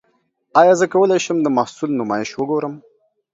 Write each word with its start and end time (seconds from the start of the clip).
ایا 0.59 0.73
زه 0.79 0.85
کولی 0.93 1.19
شم 1.25 1.37
د 1.41 1.47
محصول 1.57 1.91
نمایش 1.99 2.29
وګورم؟ 2.35 2.73